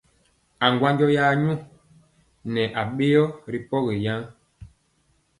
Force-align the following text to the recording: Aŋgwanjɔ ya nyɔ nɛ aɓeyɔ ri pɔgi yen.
Aŋgwanjɔ 0.65 1.07
ya 1.17 1.25
nyɔ 1.43 1.53
nɛ 2.53 2.61
aɓeyɔ 2.81 3.23
ri 3.51 3.59
pɔgi 3.69 3.95
yen. 4.05 4.21